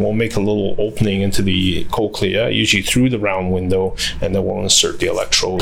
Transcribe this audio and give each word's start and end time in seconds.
We'll 0.00 0.12
make 0.12 0.36
a 0.36 0.40
little 0.40 0.76
opening 0.78 1.22
into 1.22 1.42
the 1.42 1.82
cochlea, 1.86 2.50
usually 2.50 2.84
through 2.84 3.10
the 3.10 3.18
round 3.18 3.50
window, 3.50 3.96
and 4.20 4.32
then 4.32 4.44
we'll 4.44 4.62
insert 4.62 5.00
the 5.00 5.06
electrode. 5.08 5.60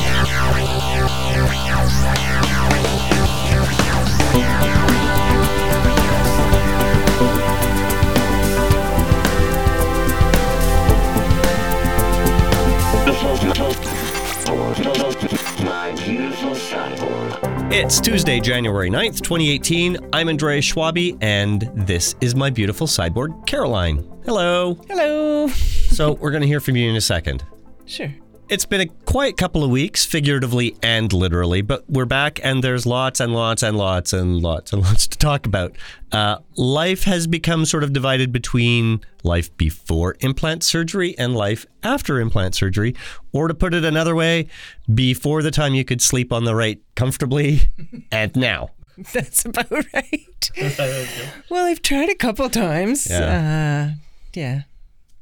It's 17.68 18.00
Tuesday, 18.00 18.38
January 18.38 18.88
9th, 18.88 19.22
2018. 19.22 19.98
I'm 20.12 20.28
Andreas 20.28 20.64
Schwabi, 20.72 21.18
and 21.20 21.68
this 21.74 22.14
is 22.20 22.36
my 22.36 22.48
beautiful 22.48 22.86
cyborg, 22.86 23.44
Caroline. 23.44 24.08
Hello. 24.24 24.74
Hello. 24.88 25.48
So, 25.48 26.12
we're 26.12 26.30
going 26.30 26.42
to 26.42 26.46
hear 26.46 26.60
from 26.60 26.76
you 26.76 26.88
in 26.88 26.94
a 26.94 27.00
second. 27.00 27.44
Sure. 27.84 28.14
It's 28.48 28.64
been 28.64 28.80
a 28.80 28.86
quiet 28.86 29.36
couple 29.36 29.64
of 29.64 29.70
weeks, 29.70 30.04
figuratively 30.04 30.76
and 30.80 31.12
literally, 31.12 31.62
but 31.62 31.82
we're 31.90 32.04
back 32.04 32.38
and 32.44 32.62
there's 32.62 32.86
lots 32.86 33.18
and 33.18 33.34
lots 33.34 33.64
and 33.64 33.76
lots 33.76 34.12
and 34.12 34.40
lots 34.40 34.72
and 34.72 34.82
lots 34.84 35.08
to 35.08 35.18
talk 35.18 35.46
about. 35.46 35.74
Uh, 36.12 36.38
life 36.56 37.02
has 37.02 37.26
become 37.26 37.64
sort 37.64 37.82
of 37.82 37.92
divided 37.92 38.30
between 38.30 39.00
life 39.24 39.54
before 39.56 40.14
implant 40.20 40.62
surgery 40.62 41.18
and 41.18 41.34
life 41.34 41.66
after 41.82 42.20
implant 42.20 42.54
surgery. 42.54 42.94
Or 43.32 43.48
to 43.48 43.54
put 43.54 43.74
it 43.74 43.84
another 43.84 44.14
way, 44.14 44.46
before 44.94 45.42
the 45.42 45.50
time 45.50 45.74
you 45.74 45.84
could 45.84 46.00
sleep 46.00 46.32
on 46.32 46.44
the 46.44 46.54
right 46.54 46.80
comfortably 46.94 47.62
and 48.12 48.34
now. 48.36 48.68
That's 49.12 49.44
about 49.44 49.72
right. 49.92 50.50
well, 51.50 51.66
I've 51.66 51.82
tried 51.82 52.10
a 52.10 52.14
couple 52.14 52.48
times. 52.48 53.08
Yeah. 53.10 53.90
Uh, 53.90 53.98
yeah. 54.34 54.62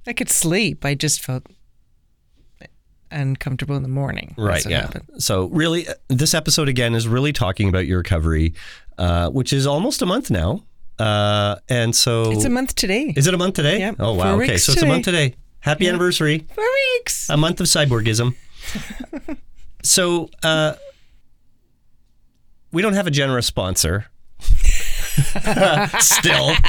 I 0.06 0.12
could 0.12 0.28
sleep. 0.28 0.84
I 0.84 0.94
just 0.94 1.22
felt 1.22 1.46
uncomfortable 3.14 3.76
in 3.76 3.82
the 3.82 3.88
morning. 3.88 4.34
Right. 4.36 4.64
Yeah. 4.66 4.82
happened. 4.82 5.22
So, 5.22 5.46
really, 5.46 5.88
uh, 5.88 5.94
this 6.08 6.34
episode 6.34 6.68
again 6.68 6.94
is 6.94 7.06
really 7.08 7.32
talking 7.32 7.68
about 7.68 7.86
your 7.86 7.98
recovery, 7.98 8.54
uh, 8.98 9.30
which 9.30 9.52
is 9.52 9.66
almost 9.66 10.02
a 10.02 10.06
month 10.06 10.30
now. 10.30 10.62
Uh, 10.98 11.56
and 11.68 11.94
so, 11.94 12.30
It's 12.32 12.44
a 12.44 12.50
month 12.50 12.74
today. 12.74 13.12
is 13.16 13.26
it 13.26 13.34
a 13.34 13.38
month 13.38 13.54
today? 13.54 13.78
Yep, 13.80 13.96
Oh 13.98 14.14
wow. 14.14 14.34
four 14.34 14.44
Okay, 14.44 14.56
so 14.58 14.72
it's 14.72 14.82
a 14.82 14.86
month 14.86 15.04
today. 15.04 15.34
Happy 15.60 15.88
anniversary. 15.88 16.44
Four 16.54 16.64
weeks. 16.98 17.28
A 17.30 17.36
month 17.36 17.60
of 17.60 17.66
cyborgism. 17.66 18.34
so, 19.82 20.30
uh, 20.42 20.74
we 22.70 22.82
don't 22.82 22.92
have 22.94 23.06
a 23.06 23.10
generous 23.10 23.46
sponsor. 23.46 24.06
Still. 26.00 26.52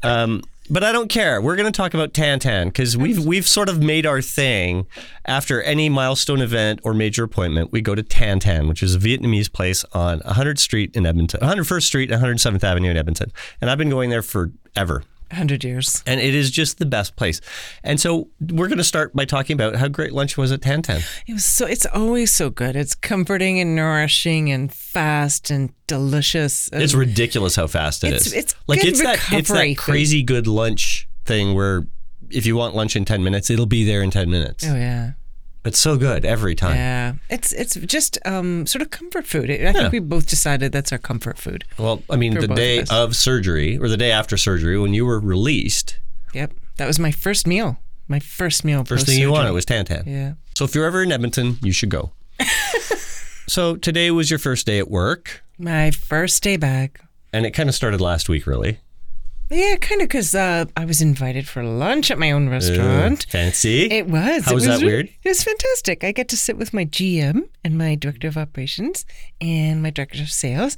Um, 0.00 0.42
but 0.70 0.84
I 0.84 0.92
don't 0.92 1.08
care. 1.08 1.40
We're 1.40 1.56
going 1.56 1.70
to 1.70 1.76
talk 1.76 1.94
about 1.94 2.12
Tantan 2.12 2.66
because 2.66 2.96
we've 2.96 3.24
we've 3.24 3.46
sort 3.46 3.68
of 3.68 3.82
made 3.82 4.06
our 4.06 4.20
thing. 4.20 4.86
After 5.24 5.62
any 5.62 5.88
milestone 5.88 6.40
event 6.40 6.80
or 6.84 6.94
major 6.94 7.24
appointment, 7.24 7.72
we 7.72 7.80
go 7.80 7.94
to 7.94 8.02
Tantan, 8.02 8.68
which 8.68 8.82
is 8.82 8.94
a 8.94 8.98
Vietnamese 8.98 9.52
place 9.52 9.84
on 9.92 10.20
100th 10.20 10.58
Street 10.58 10.94
in 10.94 11.06
Edmonton, 11.06 11.40
101st 11.40 11.82
Street, 11.82 12.10
and 12.10 12.22
107th 12.22 12.64
Avenue 12.64 12.90
in 12.90 12.96
Edmonton. 12.96 13.32
And 13.60 13.70
I've 13.70 13.78
been 13.78 13.90
going 13.90 14.10
there 14.10 14.22
forever. 14.22 15.02
100 15.30 15.64
years. 15.64 16.02
And 16.06 16.20
it 16.20 16.34
is 16.34 16.50
just 16.50 16.78
the 16.78 16.86
best 16.86 17.16
place. 17.16 17.40
And 17.82 18.00
so 18.00 18.28
we're 18.40 18.68
going 18.68 18.78
to 18.78 18.84
start 18.84 19.14
by 19.14 19.24
talking 19.24 19.54
about 19.54 19.76
how 19.76 19.88
great 19.88 20.12
lunch 20.12 20.36
was 20.36 20.52
at 20.52 20.60
Tantan. 20.60 21.02
It 21.26 21.32
was 21.34 21.44
so. 21.44 21.66
It's 21.66 21.86
always 21.86 22.32
so 22.32 22.50
good. 22.50 22.76
It's 22.76 22.94
comforting 22.94 23.60
and 23.60 23.74
nourishing 23.76 24.50
and 24.50 24.72
fast 24.72 25.50
and 25.50 25.72
delicious. 25.86 26.68
And 26.68 26.82
It's 26.82 26.94
ridiculous 26.94 27.56
how 27.56 27.66
fast 27.66 28.04
it 28.04 28.08
It's- 28.08 28.26
is. 28.26 28.32
it's 28.32 28.54
like 28.66 28.84
it's 28.84 29.02
that 29.02 29.18
it's 29.32 29.48
that 29.50 29.56
food. 29.66 29.76
crazy 29.76 30.22
good 30.22 30.46
lunch 30.46 31.08
thing 31.24 31.54
where 31.54 31.86
if 32.30 32.44
you 32.46 32.56
want 32.56 32.74
lunch 32.74 32.94
in 32.96 33.04
10 33.04 33.22
minutes, 33.22 33.48
it'll 33.50 33.66
be 33.66 33.84
there 33.84 34.02
in 34.02 34.10
10 34.10 34.30
minutes. 34.30 34.64
oh 34.66 34.74
yeah, 34.74 35.12
It's 35.64 35.78
so 35.78 35.96
good 35.96 36.24
every 36.24 36.54
time. 36.54 36.76
yeah. 36.76 37.14
It's 37.28 37.52
it's 37.52 37.74
just 37.74 38.18
um 38.24 38.66
sort 38.66 38.80
of 38.82 38.90
comfort 38.90 39.26
food. 39.26 39.50
I 39.50 39.54
Yeah. 39.54 39.72
think 39.72 39.92
we 39.92 39.98
both 39.98 40.26
decided 40.28 40.72
that's 40.72 40.92
our 40.92 40.98
comfort 40.98 41.36
food. 41.38 41.64
Well, 41.78 42.02
I 42.08 42.16
mean, 42.16 42.34
the 42.34 42.48
day 42.48 42.78
of 42.80 42.90
of 42.90 43.16
surgery 43.16 43.76
or 43.78 43.88
the 43.88 43.96
day 43.96 44.10
after 44.10 44.36
surgery 44.36 44.78
when 44.78 44.94
you 44.94 45.04
were 45.04 45.20
released, 45.20 45.98
Yep, 46.34 46.52
that 46.76 46.86
was 46.86 46.98
my 46.98 47.10
first 47.10 47.46
meal. 47.46 47.78
My 48.06 48.20
first 48.20 48.64
meal. 48.64 48.84
first 48.84 49.06
thing 49.06 49.18
you 49.18 49.30
wanted 49.30 49.52
was 49.52 49.66
Tantan. 49.66 50.06
Yeah. 50.06 50.32
So 50.56 50.64
if 50.64 50.74
you're 50.74 50.86
ever 50.86 51.02
in 51.02 51.12
Edmonton, 51.12 51.58
you 51.62 51.72
should 51.72 51.90
go. 51.90 52.12
so 53.46 53.76
today 53.76 54.10
was 54.10 54.30
your 54.30 54.38
first 54.38 54.66
day 54.66 54.78
at 54.78 54.90
work, 54.90 55.42
My 55.58 55.90
first 55.90 56.42
day 56.42 56.56
back. 56.56 57.00
and 57.32 57.44
it 57.46 57.50
kind 57.52 57.68
of 57.68 57.74
started 57.74 58.00
last 58.00 58.28
week, 58.28 58.46
really. 58.46 58.78
Yeah, 59.50 59.76
kind 59.76 60.02
of 60.02 60.08
because 60.08 60.34
uh, 60.34 60.66
I 60.76 60.84
was 60.84 61.00
invited 61.00 61.48
for 61.48 61.62
lunch 61.62 62.10
at 62.10 62.18
my 62.18 62.30
own 62.30 62.48
restaurant. 62.48 63.26
Fancy. 63.30 63.84
It 63.90 64.06
was. 64.06 64.44
How 64.44 64.52
it 64.52 64.54
was 64.54 64.66
that 64.66 64.82
weird? 64.82 65.06
It 65.06 65.28
was 65.28 65.42
fantastic. 65.42 66.04
I 66.04 66.12
get 66.12 66.28
to 66.28 66.36
sit 66.36 66.58
with 66.58 66.74
my 66.74 66.84
GM 66.84 67.48
and 67.64 67.78
my 67.78 67.94
director 67.94 68.28
of 68.28 68.36
operations 68.36 69.06
and 69.40 69.82
my 69.82 69.90
director 69.90 70.22
of 70.22 70.30
sales, 70.30 70.76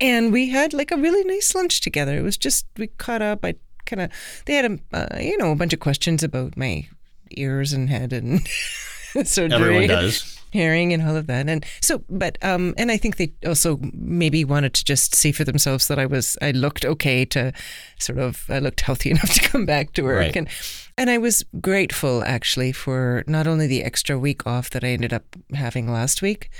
and 0.00 0.32
we 0.32 0.50
had 0.50 0.72
like 0.72 0.92
a 0.92 0.96
really 0.96 1.24
nice 1.24 1.54
lunch 1.54 1.80
together. 1.80 2.16
It 2.16 2.22
was 2.22 2.36
just 2.36 2.66
we 2.76 2.86
caught 2.86 3.22
up. 3.22 3.44
I 3.44 3.56
kind 3.86 4.02
of 4.02 4.10
they 4.46 4.54
had 4.54 4.64
a 4.66 4.78
uh, 4.96 5.18
you 5.18 5.36
know 5.38 5.50
a 5.50 5.56
bunch 5.56 5.72
of 5.72 5.80
questions 5.80 6.22
about 6.22 6.56
my 6.56 6.86
ears 7.32 7.72
and 7.72 7.90
head 7.90 8.12
and 8.12 8.46
surgery. 9.24 9.52
Everyone 9.52 9.88
does. 9.88 10.31
Hearing 10.52 10.92
and 10.92 11.02
all 11.02 11.16
of 11.16 11.26
that 11.26 11.48
and 11.48 11.64
so 11.80 12.04
but 12.08 12.38
um 12.42 12.74
and 12.78 12.90
i 12.92 12.96
think 12.96 13.16
they 13.16 13.32
also 13.46 13.78
maybe 13.92 14.44
wanted 14.44 14.72
to 14.74 14.84
just 14.84 15.14
see 15.14 15.32
for 15.32 15.44
themselves 15.44 15.88
that 15.88 15.98
i 15.98 16.06
was 16.06 16.36
i 16.42 16.50
looked 16.52 16.84
okay 16.84 17.24
to 17.24 17.52
sort 17.98 18.18
of 18.18 18.44
i 18.48 18.58
looked 18.58 18.80
healthy 18.82 19.10
enough 19.14 19.32
to 19.34 19.40
come 19.40 19.66
back 19.66 19.92
to 19.92 20.02
work 20.02 20.18
Right. 20.18 20.36
and 20.36 20.48
and 20.96 21.10
i 21.10 21.18
was 21.18 21.44
grateful 21.60 22.22
actually 22.24 22.72
for 22.72 23.24
not 23.26 23.46
only 23.46 23.66
the 23.66 23.82
extra 23.82 24.18
week 24.18 24.46
off 24.46 24.70
that 24.70 24.84
i 24.84 24.88
ended 24.88 25.12
up 25.12 25.24
having 25.54 25.90
last 25.90 26.22
week 26.22 26.50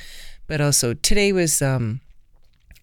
but 0.46 0.60
also 0.60 0.92
today 0.94 1.32
was 1.32 1.62
um 1.62 2.00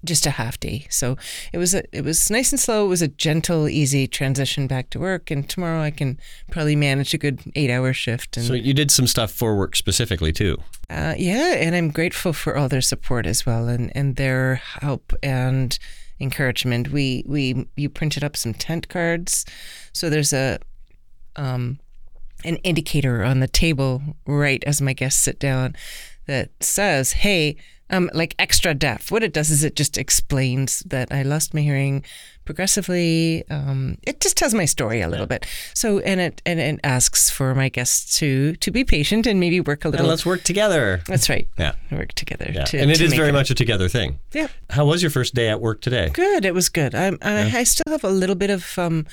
just 0.05 0.25
a 0.25 0.31
half 0.31 0.59
day 0.59 0.87
so 0.89 1.17
it 1.51 1.57
was 1.57 1.73
a, 1.73 1.83
it 1.95 2.05
was 2.05 2.29
nice 2.31 2.51
and 2.53 2.59
slow 2.59 2.85
it 2.85 2.87
was 2.87 3.01
a 3.01 3.07
gentle 3.09 3.67
easy 3.67 4.07
transition 4.07 4.65
back 4.65 4.89
to 4.89 4.97
work 4.99 5.29
and 5.29 5.49
tomorrow 5.49 5.81
i 5.81 5.91
can 5.91 6.17
probably 6.51 6.75
manage 6.75 7.13
a 7.13 7.17
good 7.17 7.41
eight 7.55 7.69
hour 7.69 7.91
shift 7.91 8.37
and 8.37 8.45
So 8.45 8.53
you 8.53 8.73
did 8.73 8.91
some 8.91 9.07
stuff 9.07 9.31
for 9.31 9.57
work 9.57 9.75
specifically 9.75 10.31
too. 10.31 10.57
uh, 10.89 11.15
yeah, 11.17 11.55
and 11.55 11.75
I'm 11.75 11.89
grateful 11.91 12.33
for 12.33 12.57
all 12.57 12.69
their 12.69 12.81
support 12.81 13.25
as 13.27 13.45
well, 13.45 13.67
and, 13.67 13.91
and 13.93 14.15
their 14.15 14.55
help 14.55 15.13
and 15.21 15.77
encouragement. 16.19 16.91
We 16.91 17.23
we 17.27 17.67
you 17.75 17.89
printed 17.89 18.23
up 18.23 18.35
some 18.35 18.53
tent 18.53 18.89
cards, 18.89 19.45
so 19.93 20.09
there's 20.09 20.33
a 20.33 20.59
um, 21.35 21.79
an 22.43 22.55
indicator 22.63 23.23
on 23.23 23.39
the 23.39 23.47
table 23.47 24.01
right 24.25 24.63
as 24.65 24.81
my 24.81 24.93
guests 24.93 25.21
sit 25.21 25.39
down 25.39 25.75
that 26.27 26.49
says, 26.61 27.11
"Hey." 27.11 27.55
Um, 27.91 28.09
like 28.13 28.35
extra 28.37 28.73
deaf. 28.75 29.11
What 29.11 29.23
it 29.23 29.33
does 29.33 29.49
is 29.49 29.63
it 29.63 29.75
just 29.75 29.97
explains 29.97 30.81
that 30.81 31.11
I 31.11 31.23
lost 31.23 31.53
my 31.55 31.61
hearing 31.61 32.03
progressively. 32.45 33.43
Um, 33.49 33.97
it 34.03 34.19
just 34.19 34.37
tells 34.37 34.53
my 34.53 34.65
story 34.65 35.01
a 35.01 35.07
little 35.07 35.25
bit. 35.25 35.45
So, 35.73 35.97
and 35.99 36.19
it 36.19 36.41
and 36.45 36.59
it 36.59 36.79
asks 36.83 37.31
for 37.31 37.55
my 37.55 37.69
guests 37.69 38.19
to 38.19 38.55
to 38.57 38.71
be 38.71 38.83
patient 38.83 39.25
and 39.25 39.39
maybe 39.39 39.59
work 39.59 39.85
a 39.85 39.89
little. 39.89 40.05
And 40.05 40.09
let's 40.09 40.25
work 40.25 40.43
together. 40.43 41.01
That's 41.07 41.29
right. 41.29 41.47
Yeah. 41.57 41.73
Work 41.91 42.13
together. 42.13 42.51
Yeah. 42.53 42.65
To, 42.65 42.77
and 42.77 42.91
it 42.91 42.97
to 42.97 43.05
is 43.05 43.13
very 43.13 43.31
much 43.31 43.49
a 43.49 43.55
together 43.55 43.89
thing. 43.89 44.19
Yeah. 44.33 44.49
How 44.69 44.85
was 44.85 45.01
your 45.01 45.11
first 45.11 45.33
day 45.33 45.49
at 45.49 45.59
work 45.59 45.81
today? 45.81 46.09
Good. 46.09 46.45
It 46.45 46.53
was 46.53 46.69
good. 46.69 46.93
I'm, 46.93 47.17
I, 47.23 47.59
I 47.59 47.63
still 47.63 47.91
have 47.91 48.03
a 48.03 48.09
little 48.11 48.35
bit 48.35 48.51
of, 48.51 48.77
um, 48.77 49.07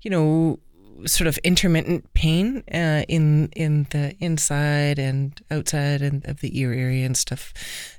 you 0.00 0.10
know, 0.10 0.60
sort 1.06 1.26
of 1.26 1.38
intermittent 1.38 2.12
pain 2.14 2.62
uh, 2.72 3.04
in 3.08 3.48
in 3.56 3.86
the 3.90 4.14
inside 4.20 4.98
and 4.98 5.40
outside 5.50 6.02
and 6.02 6.24
of 6.26 6.40
the 6.40 6.58
ear 6.58 6.72
area 6.72 7.04
and 7.04 7.16
stuff. 7.16 7.52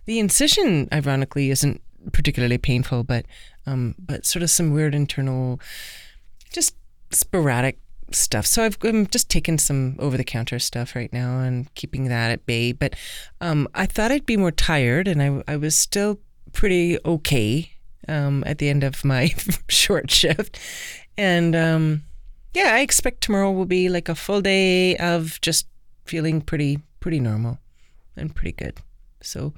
The 0.06 0.20
incision, 0.20 0.88
ironically, 0.92 1.50
isn't 1.50 1.82
particularly 2.12 2.58
painful, 2.58 3.04
but 3.04 3.26
um, 3.66 3.96
but 3.98 4.26
sort 4.26 4.44
of 4.44 4.50
some 4.50 4.72
weird 4.72 4.96
internal, 4.96 5.60
just 6.52 6.76
sporadic 7.12 7.80
stuff. 8.12 8.46
So 8.46 8.64
I've 8.64 8.78
I'm 8.84 9.08
just 9.08 9.30
taking 9.30 9.58
some 9.58 9.96
over 10.00 10.18
the 10.18 10.24
counter 10.24 10.60
stuff 10.60 10.96
right 10.96 11.12
now 11.14 11.40
and 11.40 11.74
keeping 11.76 12.06
that 12.10 12.32
at 12.32 12.46
bay. 12.46 12.72
But 12.72 12.96
um, 13.42 13.68
I 13.74 13.86
thought 13.86 14.12
I'd 14.12 14.26
be 14.26 14.38
more 14.38 14.52
tired, 14.52 15.08
and 15.08 15.22
I 15.22 15.44
I 15.48 15.58
was 15.58 15.76
still 15.76 16.20
pretty 16.52 16.98
okay 17.06 17.72
um, 18.08 18.44
at 18.46 18.58
the 18.58 18.70
end 18.70 18.84
of 18.84 19.04
my 19.06 19.34
short 19.68 20.12
shift, 20.12 20.60
and 21.18 21.56
um, 21.56 22.04
yeah, 22.54 22.74
I 22.76 22.82
expect 22.82 23.22
tomorrow 23.22 23.52
will 23.52 23.66
be 23.66 23.90
like 23.90 24.10
a 24.10 24.16
full 24.16 24.42
day 24.42 24.98
of 24.98 25.40
just 25.42 25.68
feeling 26.06 26.42
pretty 26.42 26.80
pretty 27.00 27.20
normal 27.20 27.60
and 28.16 28.36
pretty 28.36 28.54
good. 28.54 28.80
So. 29.22 29.54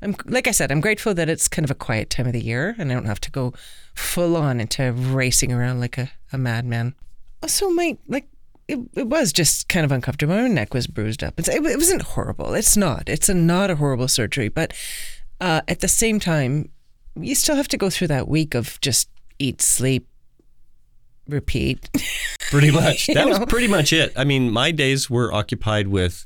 I'm 0.00 0.14
like 0.26 0.46
I 0.46 0.52
said, 0.52 0.70
I'm 0.70 0.80
grateful 0.80 1.12
that 1.14 1.28
it's 1.28 1.48
kind 1.48 1.64
of 1.64 1.72
a 1.72 1.74
quiet 1.74 2.08
time 2.08 2.28
of 2.28 2.32
the 2.32 2.40
year 2.40 2.76
and 2.78 2.92
I 2.92 2.94
don't 2.94 3.06
have 3.06 3.20
to 3.22 3.32
go 3.32 3.52
full 3.96 4.36
on 4.36 4.60
into 4.60 4.92
racing 4.92 5.52
around 5.52 5.80
like 5.80 5.98
a, 5.98 6.08
a 6.32 6.38
madman. 6.38 6.94
Also, 7.42 7.68
my 7.70 7.98
like 8.06 8.28
it, 8.68 8.78
it 8.94 9.08
was 9.08 9.32
just 9.32 9.68
kind 9.68 9.84
of 9.84 9.90
uncomfortable. 9.90 10.36
My 10.36 10.46
neck 10.46 10.74
was 10.74 10.86
bruised 10.86 11.24
up. 11.24 11.34
It's, 11.38 11.48
it, 11.48 11.64
it 11.64 11.76
wasn't 11.76 12.02
horrible. 12.02 12.54
It's 12.54 12.76
not. 12.76 13.08
It's 13.08 13.28
a 13.28 13.34
not 13.34 13.70
a 13.70 13.76
horrible 13.76 14.08
surgery, 14.08 14.48
but 14.48 14.72
uh, 15.40 15.62
at 15.66 15.80
the 15.80 15.88
same 15.88 16.20
time, 16.20 16.70
you 17.16 17.34
still 17.34 17.56
have 17.56 17.68
to 17.68 17.78
go 17.78 17.90
through 17.90 18.08
that 18.08 18.28
week 18.28 18.54
of 18.54 18.78
just 18.80 19.08
eat, 19.38 19.62
sleep, 19.62 20.06
repeat. 21.28 21.88
Pretty 22.50 22.70
much. 22.70 23.06
That 23.08 23.26
was 23.26 23.38
know? 23.38 23.46
pretty 23.46 23.68
much 23.68 23.92
it. 23.92 24.12
I 24.16 24.24
mean, 24.24 24.50
my 24.50 24.70
days 24.70 25.10
were 25.10 25.32
occupied 25.32 25.88
with 25.88 26.24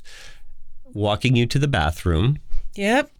walking 0.85 1.35
you 1.35 1.45
to 1.47 1.59
the 1.59 1.67
bathroom, 1.67 2.39
yep. 2.75 3.11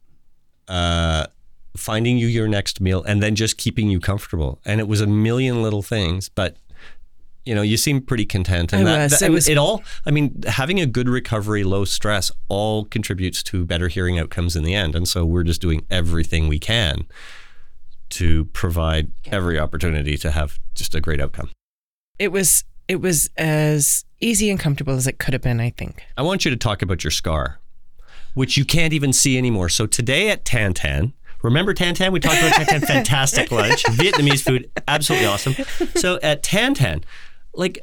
uh, 0.69 1.27
finding 1.75 2.18
you 2.18 2.27
your 2.27 2.47
next 2.47 2.80
meal, 2.80 3.03
and 3.03 3.21
then 3.21 3.35
just 3.35 3.57
keeping 3.57 3.89
you 3.89 4.00
comfortable. 4.00 4.59
And 4.63 4.80
it 4.80 4.88
was 4.88 5.01
a 5.01 5.07
million 5.07 5.62
little 5.62 5.81
things, 5.81 6.30
but 6.30 6.56
you 7.45 7.53
know, 7.53 7.62
you 7.62 7.75
seem 7.75 8.00
pretty 8.01 8.25
content. 8.25 8.71
And 8.71 8.88
I 8.88 8.94
that, 8.94 9.03
was. 9.03 9.19
that- 9.19 9.25
It 9.25 9.31
was- 9.33 9.50
it 9.50 9.57
all. 9.57 9.83
I 10.06 10.12
mean, 10.12 10.41
having 10.47 10.79
a 10.79 10.86
good 10.86 11.09
recovery, 11.09 11.65
low 11.65 11.83
stress, 11.83 12.31
all 12.47 12.86
contributes 12.86 13.44
to 13.44 13.65
better 13.65 13.89
hearing 13.89 14.18
outcomes 14.18 14.56
in 14.56 14.63
the 14.63 14.74
end. 14.74 14.95
And 14.95 15.07
so 15.09 15.25
we're 15.25 15.44
just 15.44 15.59
doing 15.62 15.86
everything 15.91 16.47
we 16.47 16.57
can 16.57 17.06
to 18.12 18.45
provide 18.45 19.12
every 19.25 19.59
opportunity 19.59 20.18
to 20.19 20.31
have 20.31 20.57
just 20.74 20.95
a 20.95 21.01
great 21.01 21.19
outcome. 21.19 21.50
It 22.19 22.31
was 22.31 22.63
it 22.88 23.01
was 23.01 23.30
as 23.38 24.06
easy 24.19 24.50
and 24.50 24.60
comfortable 24.60 24.94
as 24.94 25.07
it 25.07 25.19
could 25.19 25.33
have 25.33 25.42
been, 25.42 25.60
I 25.60 25.71
think. 25.71 26.04
I 26.18 26.21
want 26.21 26.45
you 26.45 26.51
to 26.51 26.57
talk 26.57 26.81
about 26.81 27.04
your 27.04 27.12
scar, 27.12 27.60
which 28.33 28.57
you 28.57 28.65
can't 28.65 28.94
even 28.94 29.13
see 29.13 29.38
anymore. 29.38 29.69
So 29.69 29.86
today 29.86 30.30
at 30.30 30.45
Tan 30.45 30.74
Tan, 30.74 31.13
remember 31.42 31.74
Tan 31.74 31.95
Tan? 31.95 32.12
We 32.12 32.19
talked 32.19 32.39
about 32.39 32.54
Tan 32.54 32.65
Tan, 32.65 32.81
fantastic 32.88 33.51
lunch, 33.51 33.83
Vietnamese 33.83 34.44
food, 34.44 34.69
absolutely 34.88 35.27
awesome. 35.27 35.56
So 35.95 36.19
at 36.21 36.44
Tan 36.44 36.74
Tan, 36.74 37.04
like 37.54 37.80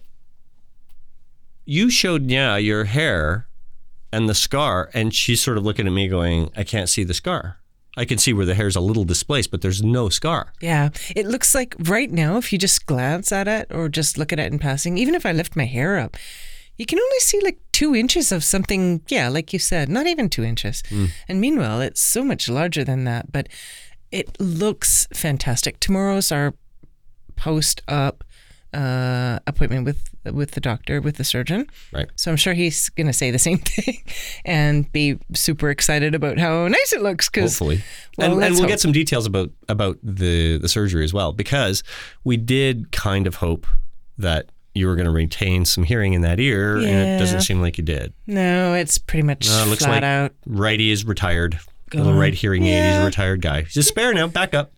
you 1.65 1.91
showed 1.91 2.27
Nya 2.27 2.63
your 2.63 2.85
hair 2.85 3.47
and 4.13 4.29
the 4.29 4.35
scar, 4.35 4.91
and 4.93 5.15
she's 5.15 5.41
sort 5.41 5.57
of 5.57 5.65
looking 5.65 5.87
at 5.87 5.93
me 5.93 6.09
going, 6.09 6.51
I 6.57 6.65
can't 6.65 6.89
see 6.89 7.05
the 7.05 7.15
scar. 7.15 7.60
I 7.97 8.05
can 8.05 8.19
see 8.19 8.33
where 8.33 8.47
the 8.47 8.55
hair's 8.55 8.77
a 8.77 8.81
little 8.81 9.05
displaced, 9.05 9.51
but 9.51 9.63
there's 9.63 9.83
no 9.83 10.09
scar. 10.09 10.53
Yeah. 10.61 10.91
It 11.17 11.27
looks 11.27 11.55
like 11.55 11.75
right 11.79 12.11
now, 12.11 12.37
if 12.37 12.53
you 12.53 12.59
just 12.59 12.87
glance 12.87 13.33
at 13.33 13.49
it 13.49 13.67
or 13.71 13.89
just 13.89 14.17
look 14.17 14.33
at 14.33 14.39
it 14.39 14.53
in 14.53 14.59
passing, 14.59 14.97
even 14.97 15.15
if 15.15 15.27
I 15.27 15.33
lift 15.33 15.57
my 15.57 15.65
hair 15.65 15.99
up, 15.99 16.17
you 16.77 16.87
can 16.87 16.99
only 16.99 17.19
see 17.19 17.41
like 17.43 17.59
two 17.73 17.95
inches 17.95 18.33
of 18.33 18.43
something. 18.45 19.03
Yeah, 19.09 19.29
like 19.29 19.53
you 19.53 19.59
said, 19.59 19.89
not 19.89 20.07
even 20.07 20.29
two 20.29 20.45
inches. 20.45 20.83
And 21.29 21.41
meanwhile, 21.41 21.81
it's 21.81 22.01
so 22.01 22.25
much 22.25 22.49
larger 22.49 22.85
than 22.85 23.05
that, 23.05 23.33
but 23.33 23.49
it 24.11 24.41
looks 24.41 25.07
fantastic. 25.13 25.79
Tomorrow's 25.81 26.33
our 26.33 26.55
post 27.37 27.83
op 27.89 28.25
uh, 28.73 29.41
appointment 29.47 29.85
with 29.85 30.10
with 30.25 30.53
the 30.53 30.61
doctor, 30.61 31.01
with 31.01 31.17
the 31.17 31.25
surgeon. 31.25 31.67
Right. 31.93 32.09
So 32.17 32.31
I'm 32.31 32.37
sure 32.37 32.53
he's 32.55 32.89
going 32.91 33.07
to 33.07 33.13
say 33.13 33.31
the 33.31 33.39
same 33.39 33.59
thing 33.65 34.03
and 34.45 34.91
be 34.93 35.19
super 35.35 35.71
excited 35.71 36.15
about 36.15 36.39
how 36.39 36.69
nice 36.69 36.93
it 36.93 37.03
looks. 37.03 37.29
Because 37.29 37.53
hopefully. 37.59 37.83
well, 38.19 38.33
and 38.35 38.43
and 38.45 38.53
we'll 38.53 38.63
hope. 38.63 38.69
get 38.69 38.81
some 38.81 38.93
details 38.93 39.27
about 39.27 39.51
about 39.69 39.99
the 40.03 40.59
the 40.59 40.69
surgery 40.69 41.05
as 41.05 41.13
well 41.15 41.33
because 41.33 41.83
we 42.25 42.37
did 42.37 42.93
kind 42.93 43.27
of 43.27 43.37
hope 43.37 43.67
that 44.19 44.51
you 44.75 44.87
were 44.87 44.95
going 44.95 45.07
to 45.07 45.11
retain 45.13 45.65
some 45.65 45.83
hearing 45.83 46.13
in 46.13 46.21
that 46.23 46.39
ear, 46.39 46.77
and 46.77 46.85
it 46.87 47.19
doesn't 47.19 47.41
seem 47.41 47.61
like 47.61 47.77
you 47.77 47.83
did. 47.83 48.13
No, 48.27 48.75
it's 48.75 48.99
pretty 48.99 49.25
much 49.25 49.49
No, 49.49 49.65
it 49.65 49.69
looks 49.69 49.85
flat 49.85 49.95
like 49.95 50.03
out. 50.05 50.33
righty 50.47 50.91
is 50.93 51.05
retired. 51.05 51.59
Little 51.93 52.13
Gone. 52.13 52.21
right 52.21 52.33
hearing 52.35 52.65
aid. 52.67 52.85
He's 52.93 53.03
a 53.03 53.05
retired 53.05 53.41
guy. 53.41 53.63
He's 53.63 53.79
a 53.79 53.83
spare 53.83 54.15
now. 54.15 54.29
Back 54.29 54.55
up. 54.55 54.73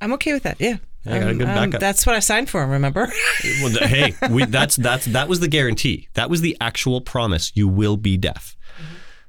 I'm 0.00 0.14
okay 0.14 0.32
with 0.32 0.44
that. 0.44 0.56
Yeah. 0.60 0.76
I 1.06 1.18
got 1.18 1.28
a 1.28 1.30
Um, 1.32 1.38
good 1.38 1.48
um, 1.48 1.54
backup. 1.54 1.80
that's 1.80 2.06
what 2.06 2.14
I 2.16 2.20
signed 2.20 2.48
for. 2.50 2.66
Remember? 2.66 3.12
Well, 3.62 3.70
th- 3.72 3.90
hey, 3.90 4.14
we, 4.30 4.44
that's 4.46 4.76
that's 4.76 5.04
that 5.06 5.28
was 5.28 5.40
the 5.40 5.48
guarantee. 5.48 6.08
That 6.14 6.30
was 6.30 6.40
the 6.40 6.56
actual 6.60 7.00
promise. 7.00 7.52
You 7.54 7.68
will 7.68 7.96
be 7.96 8.16
deaf. 8.16 8.56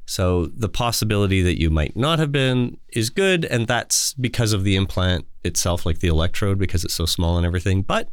So 0.07 0.45
the 0.47 0.69
possibility 0.69 1.41
that 1.41 1.59
you 1.59 1.69
might 1.71 1.95
not 1.97 2.19
have 2.19 2.31
been 2.31 2.77
is 2.93 3.09
good, 3.09 3.43
and 3.45 3.65
that's 3.67 4.13
because 4.13 4.53
of 4.53 4.63
the 4.63 4.75
implant 4.75 5.25
itself, 5.43 5.85
like 5.85 5.99
the 5.99 6.07
electrode, 6.07 6.59
because 6.59 6.83
it's 6.85 6.93
so 6.93 7.05
small 7.07 7.37
and 7.37 7.45
everything. 7.45 7.81
But 7.81 8.09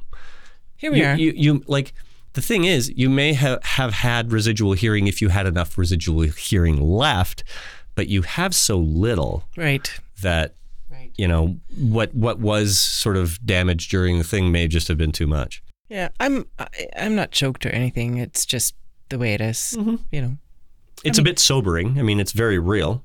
Here 0.77 0.91
we 0.91 1.01
you, 1.01 1.05
are. 1.07 1.17
you, 1.17 1.33
you 1.37 1.63
like 1.67 1.93
the 2.33 2.41
thing 2.41 2.65
is, 2.65 2.91
you 2.97 3.11
may 3.11 3.35
have, 3.35 3.63
have 3.65 3.93
had 3.93 4.33
residual 4.33 4.73
hearing 4.73 5.07
if 5.07 5.21
you 5.21 5.29
had 5.29 5.47
enough 5.47 5.77
residual 5.77 6.23
hearing 6.23 6.81
left, 6.81 7.45
but 7.95 8.09
you 8.09 8.23
have 8.23 8.55
so 8.55 8.79
little 8.79 9.45
right. 9.57 9.93
that. 10.23 10.55
You 11.17 11.29
know 11.29 11.57
what 11.77 12.15
what 12.15 12.39
was 12.39 12.79
sort 12.79 13.17
of 13.17 13.45
damaged 13.45 13.91
during 13.91 14.19
the 14.19 14.25
thing 14.25 14.51
may 14.53 14.69
just 14.69 14.89
have 14.89 14.99
been 14.99 15.13
too 15.13 15.27
much. 15.27 15.63
Yeah. 15.89 16.09
I'm. 16.21 16.47
I, 16.59 16.67
I'm 16.97 17.15
not 17.15 17.31
choked 17.33 17.67
or 17.67 17.71
anything. 17.71 18.17
It's 18.19 18.47
just 18.47 18.75
the 19.11 19.19
way 19.19 19.35
it 19.35 19.41
is, 19.41 19.75
Mm-hmm. 19.79 19.97
You 20.11 20.23
know. 20.23 20.37
It's 21.05 21.19
a 21.19 21.23
bit 21.23 21.39
sobering. 21.39 21.99
I 21.99 22.03
mean, 22.03 22.21
it's 22.21 22.33
very 22.33 22.59
real. 22.59 23.03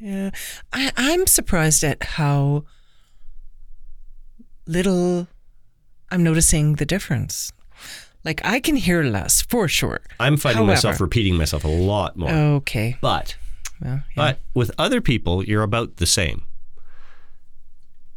Yeah. 0.00 0.30
I, 0.72 0.90
I'm 0.96 1.26
surprised 1.26 1.84
at 1.84 2.02
how 2.02 2.64
little 4.66 5.28
I'm 6.10 6.22
noticing 6.22 6.74
the 6.76 6.86
difference. 6.86 7.52
Like 8.24 8.40
I 8.44 8.58
can 8.60 8.76
hear 8.76 9.02
less 9.02 9.42
for 9.42 9.68
sure. 9.68 10.00
I'm 10.18 10.36
finding 10.36 10.66
myself 10.66 11.00
repeating 11.00 11.36
myself 11.36 11.64
a 11.64 11.68
lot 11.68 12.16
more. 12.16 12.30
Okay. 12.30 12.96
but 13.00 13.36
Well, 13.82 13.92
yeah. 13.96 14.00
but 14.16 14.38
with 14.54 14.70
other 14.78 15.00
people, 15.00 15.44
you're 15.44 15.62
about 15.62 15.96
the 15.96 16.06
same. 16.06 16.42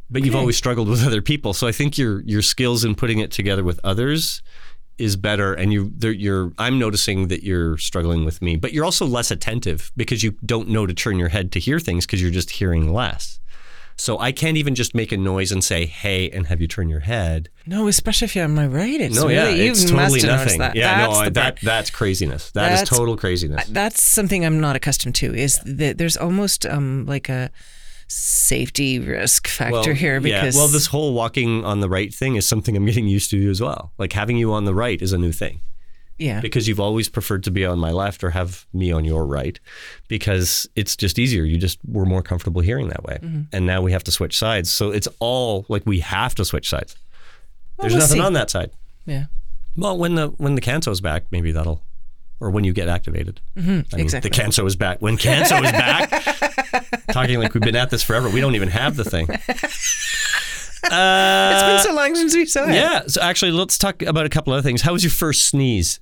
But 0.10 0.24
you've 0.24 0.36
always 0.36 0.56
struggled 0.58 0.88
with 0.88 1.04
other 1.06 1.22
people, 1.22 1.54
so 1.54 1.68
I 1.68 1.72
think 1.72 1.98
your 1.98 2.22
your 2.22 2.42
skills 2.42 2.84
in 2.84 2.96
putting 2.96 3.20
it 3.20 3.32
together 3.32 3.64
with 3.64 3.80
others 3.84 4.42
is 4.98 5.16
better. 5.16 5.54
And 5.54 5.72
you, 5.72 5.94
you're, 6.02 6.52
I'm 6.58 6.80
noticing 6.80 7.28
that 7.28 7.44
you're 7.44 7.78
struggling 7.78 8.26
with 8.26 8.42
me, 8.42 8.56
but 8.56 8.74
you're 8.74 8.84
also 8.86 9.06
less 9.06 9.30
attentive 9.30 9.92
because 9.96 10.24
you 10.24 10.32
don't 10.44 10.70
know 10.70 10.88
to 10.88 10.94
turn 10.94 11.20
your 11.20 11.28
head 11.28 11.52
to 11.52 11.60
hear 11.60 11.80
things 11.80 12.06
because 12.08 12.20
you're 12.20 12.32
just 12.32 12.50
hearing 12.50 12.92
less. 12.92 13.40
So 14.00 14.20
I 14.20 14.32
can't 14.32 14.58
even 14.58 14.76
just 14.76 14.94
make 14.94 15.12
a 15.12 15.18
noise 15.18 15.52
and 15.52 15.64
say 15.64 15.88
"Hey" 15.88 16.30
and 16.30 16.46
have 16.48 16.62
you 16.62 16.68
turn 16.68 16.88
your 16.88 17.00
head. 17.02 17.50
no, 17.66 17.88
especially 17.88 18.26
if 18.26 18.36
you're 18.36 18.46
on 18.46 18.54
my 18.54 18.68
right. 18.68 19.02
It's 19.02 19.16
no, 19.16 19.28
really, 19.28 19.34
yeah, 19.34 19.64
you 19.66 19.72
it's 19.72 19.86
totally 19.90 20.22
nothing. 20.22 20.60
That. 20.60 20.76
Yeah, 20.76 21.08
that's 21.08 21.18
no, 21.20 21.24
the 21.26 21.32
that 21.32 21.60
that's 21.62 21.90
craziness. 21.90 22.52
That 22.52 22.74
is 22.74 22.80
That's- 22.82 22.90
total 22.90 23.18
craziness. 23.18 23.66
that's 23.68 24.04
something 24.04 24.46
I'm 24.46 24.60
not 24.60 24.76
accustomed 24.76 25.16
to. 25.16 25.34
Is 25.34 25.60
that 25.66 25.98
there's 25.98 26.16
almost 26.16 26.66
um 26.68 27.06
like 27.08 27.28
a 27.28 27.50
safety 28.08 29.00
risk 29.00 29.48
factor 29.48 29.94
here 29.94 30.20
because 30.22 30.56
yeah. 30.56 30.62
well, 30.62 30.70
this 30.70 30.88
whole 30.88 31.14
walking 31.14 31.66
on 31.66 31.82
the 31.82 31.90
right 31.90 32.14
thing 32.14 32.36
is 32.36 32.48
something 32.48 32.76
I'm 32.78 32.86
getting 32.86 33.08
used 33.08 33.30
to 33.32 33.50
as 33.50 33.62
well. 33.62 33.92
Like 33.98 34.14
having 34.14 34.38
you 34.38 34.54
on 34.54 34.66
the 34.66 34.74
right 34.74 35.02
is 35.02 35.14
a 35.14 35.18
new 35.18 35.32
thing 35.32 35.62
yeah 36.20 36.42
because 36.42 36.68
you've 36.68 36.80
always 36.80 37.08
preferred 37.10 37.44
to 37.44 37.52
be 37.52 37.64
on 37.64 37.78
my 37.78 37.92
left 37.92 38.24
or 38.24 38.32
have 38.32 38.66
me 38.74 38.92
on 38.92 39.06
your 39.06 39.24
right 39.24 39.60
because 40.08 40.68
it's 40.76 40.96
just 40.96 41.20
easier. 41.20 41.44
You 41.44 41.58
just 41.58 41.78
we're 41.86 42.06
more 42.06 42.24
comfortable 42.24 42.62
hearing 42.62 42.88
that 42.90 43.04
way, 43.04 43.20
Mm-hmm. 43.22 43.42
and 43.54 43.66
now 43.68 43.82
we 43.82 43.92
have 43.92 44.04
to 44.06 44.12
switch 44.12 44.38
sides. 44.38 44.72
So 44.72 44.90
it's 44.92 45.08
all 45.20 45.66
like 45.70 45.84
we 45.86 46.00
have 46.00 46.34
to 46.36 46.46
switch 46.46 46.70
sides. 46.70 46.96
There's 47.80 47.94
we'll 47.94 48.00
nothing 48.02 48.22
see. 48.22 48.26
on 48.26 48.34
that 48.34 48.50
side. 48.50 48.72
yeah 49.06 49.26
Well, 49.76 49.98
when 49.98 50.16
the 50.16 50.30
when 50.30 50.56
the 50.56 50.62
Kanso's 50.62 51.02
back, 51.02 51.26
maybe 51.32 51.52
that'll. 51.52 51.84
Or 52.40 52.52
when 52.52 52.64
you 52.64 52.74
get 52.74 52.88
activated. 52.88 53.42
I 53.56 53.60
mean, 53.62 53.86
exactly. 53.94 54.30
the 54.30 54.36
cancer 54.36 54.66
is 54.66 54.76
back. 54.76 55.02
When 55.02 55.18
cancer 55.18 55.56
is 55.56 55.72
back, 55.72 56.10
talking 57.12 57.40
like 57.40 57.56
we've 57.56 57.64
been 57.64 57.76
at 57.76 57.90
this 57.90 58.04
forever. 58.04 58.30
We 58.30 58.42
don't 58.42 58.54
even 58.54 58.70
have 58.70 58.96
the 58.96 59.04
thing. 59.04 59.28
Uh, 59.30 59.34
it's 60.84 61.64
been 61.64 61.80
so 61.92 61.96
long 61.96 62.14
since 62.14 62.36
we 62.36 62.46
saw 62.46 62.66
it. 62.66 62.76
Yeah. 62.76 63.08
So 63.08 63.22
actually, 63.22 63.52
let's 63.52 63.80
talk 63.80 64.04
about 64.04 64.28
a 64.28 64.30
couple 64.30 64.54
other 64.54 64.62
things. 64.62 64.84
How 64.84 64.94
was 64.94 65.04
your 65.04 65.12
first 65.12 65.46
sneeze? 65.46 66.00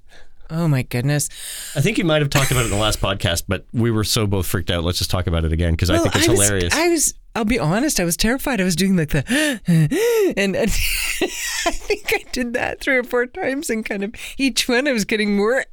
Oh 0.49 0.67
my 0.67 0.83
goodness. 0.83 1.29
I 1.75 1.81
think 1.81 1.97
you 1.97 2.05
might 2.05 2.21
have 2.21 2.29
talked 2.29 2.51
about 2.51 2.61
it 2.61 2.65
in 2.65 2.71
the 2.71 2.77
last 2.77 2.99
podcast, 3.01 3.43
but 3.47 3.65
we 3.73 3.89
were 3.89 4.03
so 4.03 4.27
both 4.27 4.45
freaked 4.45 4.69
out. 4.69 4.83
Let's 4.83 4.99
just 4.99 5.09
talk 5.09 5.27
about 5.27 5.43
it 5.43 5.51
again 5.51 5.71
because 5.71 5.89
I 5.89 5.97
think 5.97 6.15
it's 6.15 6.27
was, 6.27 6.41
hilarious. 6.41 6.73
I 6.73 6.89
was. 6.89 7.13
I'll 7.33 7.45
be 7.45 7.59
honest. 7.59 7.99
I 7.99 8.05
was 8.05 8.15
terrified. 8.15 8.61
I 8.61 8.63
was 8.63 8.75
doing 8.75 8.95
like 8.95 9.09
the, 9.09 9.25
and, 10.37 10.55
and 10.55 10.57
I 10.69 11.71
think 11.71 12.13
I 12.13 12.23
did 12.31 12.53
that 12.53 12.79
three 12.79 12.95
or 12.95 13.03
four 13.03 13.25
times, 13.25 13.69
and 13.69 13.85
kind 13.85 14.03
of 14.03 14.13
each 14.37 14.69
one 14.69 14.87
I 14.87 14.93
was 14.93 15.05
getting 15.05 15.35
more 15.35 15.65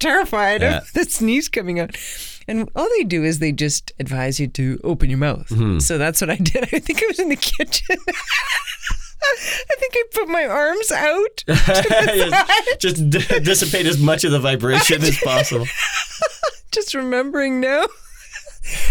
terrified 0.00 0.62
Yeah. 0.62 0.78
of 0.78 0.92
the 0.92 1.04
sneeze 1.04 1.48
coming 1.48 1.78
out. 1.78 1.96
And 2.48 2.68
all 2.74 2.88
they 2.98 3.04
do 3.04 3.22
is 3.22 3.38
they 3.38 3.52
just 3.52 3.92
advise 4.00 4.40
you 4.40 4.48
to 4.48 4.80
open 4.82 5.08
your 5.08 5.18
mouth. 5.18 5.46
Mm-hmm. 5.50 5.78
So 5.78 5.98
that's 5.98 6.20
what 6.20 6.30
I 6.30 6.36
did. 6.36 6.64
I 6.72 6.78
think 6.80 7.00
I 7.02 7.06
was 7.06 7.20
in 7.20 7.28
the 7.28 7.36
kitchen. 7.36 7.96
I 9.22 9.74
think 9.78 9.92
I 9.94 10.02
put 10.14 10.28
my 10.28 10.46
arms 10.46 10.90
out. 10.90 11.44
Just 12.80 13.10
d- 13.10 13.40
dissipate 13.40 13.84
as 13.86 14.00
much 14.00 14.24
of 14.24 14.32
the 14.32 14.40
vibration 14.40 15.02
as 15.02 15.18
possible. 15.18 15.66
just 16.72 16.94
remembering 16.94 17.60
now. 17.60 17.86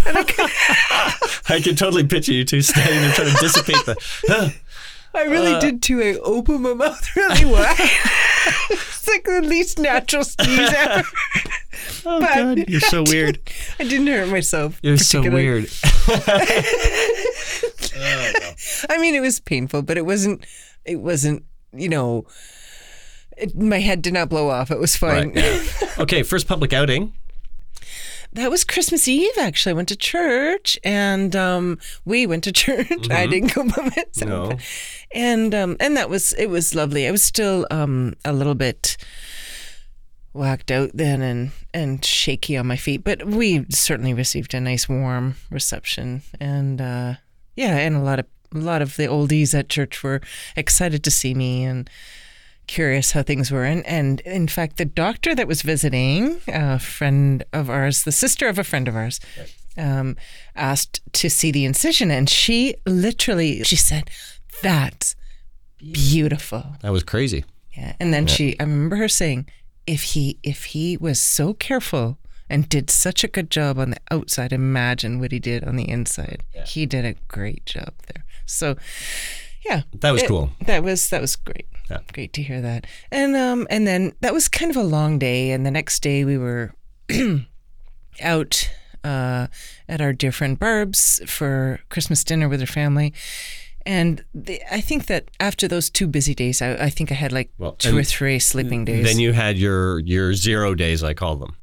I 0.05 1.59
can 1.63 1.75
totally 1.75 2.05
picture 2.05 2.31
you 2.33 2.45
two 2.45 2.61
standing 2.61 3.01
there 3.01 3.13
trying 3.13 3.31
to 3.31 3.37
dissipate 3.41 3.85
the. 3.85 4.53
I 5.15 5.23
really 5.23 5.53
Uh. 5.53 5.59
did 5.59 5.81
too. 5.81 6.01
I 6.01 6.13
opened 6.21 6.61
my 6.61 6.73
mouth 6.75 7.15
really 7.15 7.45
wide. 7.45 7.89
It's 8.69 9.07
like 9.07 9.23
the 9.23 9.41
least 9.41 9.79
natural 9.79 10.23
sneeze 10.23 10.73
ever. 10.77 11.03
Oh 12.05 12.19
But- 12.19 12.35
God, 12.35 12.69
you're 12.69 12.79
so 12.81 13.03
weird. 13.07 13.39
I 13.79 13.83
didn't 13.83 14.07
hurt 14.07 14.29
myself. 14.29 14.79
You're 14.83 14.97
so 14.97 15.21
weird. 15.29 15.69
Oh, 18.01 18.53
I 18.89 18.97
mean, 18.97 19.15
it 19.15 19.19
was 19.21 19.39
painful, 19.39 19.81
but 19.81 19.97
it 19.97 20.05
wasn't. 20.05 20.45
It 20.85 20.97
wasn't. 20.97 21.43
You 21.73 21.89
know, 21.89 22.25
it, 23.37 23.55
my 23.57 23.79
head 23.79 24.01
did 24.01 24.13
not 24.13 24.29
blow 24.29 24.49
off. 24.49 24.71
It 24.71 24.79
was 24.79 24.95
fine. 24.95 25.33
Right. 25.35 25.99
Okay, 25.99 26.23
first 26.23 26.47
public 26.47 26.71
outing. 26.73 27.13
That 28.33 28.51
was 28.51 28.63
Christmas 28.63 29.07
Eve. 29.07 29.31
Actually, 29.39 29.71
I 29.71 29.74
went 29.74 29.89
to 29.89 29.95
church, 29.95 30.77
and 30.83 31.36
um, 31.36 31.79
we 32.05 32.27
went 32.27 32.43
to 32.43 32.51
church. 32.65 33.09
I 33.09 33.25
didn't 33.27 33.53
go 33.53 33.63
by 33.63 33.83
myself, 33.83 34.05
Mm-hmm. 34.15 34.29
No. 34.29 34.57
and 35.13 35.55
um, 35.55 35.77
and 35.79 35.98
that 35.98 36.09
was 36.09 36.33
it 36.33 36.48
was 36.48 36.75
lovely. 36.75 37.07
I 37.07 37.12
was 37.12 37.24
still 37.24 37.65
um, 37.71 38.13
a 38.24 38.31
little 38.33 38.55
bit 38.55 38.98
whacked 40.33 40.69
out 40.69 40.91
then 40.93 41.21
and 41.21 41.51
and 41.74 42.05
shaky 42.05 42.55
on 42.55 42.67
my 42.67 42.77
feet, 42.77 43.03
but 43.03 43.25
we 43.25 43.65
certainly 43.69 44.13
received 44.13 44.53
a 44.53 44.59
nice 44.62 44.88
warm 44.88 45.36
reception, 45.50 46.21
and 46.39 46.79
uh, 46.81 47.13
yeah, 47.55 47.77
and 47.77 47.95
a 47.95 48.00
lot 48.01 48.19
of 48.19 48.25
a 48.53 48.57
lot 48.59 48.81
of 48.81 48.95
the 48.95 49.03
oldies 49.07 49.57
at 49.57 49.69
church 49.69 50.03
were 50.03 50.21
excited 50.55 51.03
to 51.03 51.12
see 51.12 51.33
me 51.33 51.63
and 51.63 51.89
curious 52.69 53.11
how 53.13 53.23
things 53.23 53.51
were. 53.51 53.65
And, 53.65 53.85
and 53.85 54.21
in 54.21 54.47
fact, 54.47 54.77
the 54.77 54.85
doctor 54.85 55.33
that 55.35 55.47
was 55.47 55.61
visiting, 55.63 56.39
a 56.47 56.77
friend 56.79 57.43
of 57.51 57.69
ours, 57.69 58.03
the 58.03 58.11
sister 58.11 58.47
of 58.47 58.57
a 58.59 58.63
friend 58.63 58.88
of 58.88 58.95
ours, 58.95 59.19
um, 59.77 60.15
asked 60.55 61.01
to 61.13 61.29
see 61.29 61.51
the 61.51 61.65
incision. 61.65 62.11
And 62.11 62.29
she 62.29 62.75
literally, 62.85 63.63
she 63.63 63.75
said, 63.75 64.09
that's 64.61 65.15
beautiful. 65.77 66.63
That 66.81 66.91
was 66.91 67.03
crazy. 67.03 67.43
Yeah. 67.75 67.93
And 67.99 68.13
then 68.13 68.27
she, 68.27 68.59
I 68.59 68.63
remember 68.63 68.97
her 68.97 69.07
saying, 69.09 69.47
if 69.88 70.03
he, 70.03 70.38
if 70.43 70.65
he 70.65 70.95
was 70.97 71.19
so 71.19 71.53
careful 71.53 72.17
and 72.49 72.67
did 72.69 72.89
such 72.89 73.23
a 73.23 73.27
good 73.27 73.49
job 73.49 73.79
on 73.79 73.91
the 73.91 73.97
outside, 74.11 74.53
imagine 74.53 75.19
what 75.19 75.31
he 75.31 75.39
did 75.39 75.63
on 75.63 75.75
the 75.75 75.89
inside. 75.89 76.43
He 76.65 76.85
did 76.85 77.05
a 77.05 77.15
great 77.27 77.65
job 77.65 77.93
there. 78.13 78.25
So, 78.45 78.75
yeah, 79.65 79.83
That 80.01 80.11
was 80.11 80.23
it- 80.23 80.27
cool. 80.27 80.51
That 80.65 80.83
was 80.83 81.09
that 81.09 81.21
was 81.21 81.35
great. 81.35 81.67
Yeah. 81.89 82.00
Great 82.13 82.34
to 82.34 82.43
hear 82.43 82.62
that. 82.62 82.86
And 83.12 83.36
um 83.36 83.67
and 83.69 83.88
then 83.88 84.13
that 84.22 84.34
was 84.34 84.48
kind 84.48 84.69
of 84.72 84.77
a 84.77 84.84
long 84.84 85.19
day. 85.19 85.51
And 85.51 85.65
the 85.65 85.72
next 85.72 86.01
day 86.01 86.24
we 86.25 86.38
were 86.38 86.74
out 88.22 88.69
uh, 89.03 89.48
at 89.88 90.01
our 90.01 90.13
dear 90.13 90.31
friend 90.31 90.60
Barb's 90.60 91.22
for 91.25 91.79
Christmas 91.89 92.24
dinner 92.24 92.50
with 92.50 92.60
her 92.60 92.67
family. 92.67 93.13
And 93.86 94.24
the, 94.36 94.62
I 94.69 94.81
think 94.81 95.05
that 95.05 95.29
after 95.39 95.67
those 95.67 95.89
two 95.89 96.05
busy 96.05 96.36
days, 96.36 96.62
I, 96.62 96.74
I 96.74 96.89
think 96.89 97.12
I 97.12 97.15
had 97.15 97.31
like 97.31 97.50
Well, 97.58 97.72
two 97.74 97.98
or 97.98 98.03
three 98.03 98.38
sleeping 98.39 98.86
days. 98.86 99.05
Then 99.05 99.19
you 99.19 99.31
had 99.34 99.58
your 99.58 100.00
your 100.00 100.34
zero 100.34 100.75
days, 100.75 101.03
I 101.03 101.13
call 101.13 101.38
them. 101.38 101.55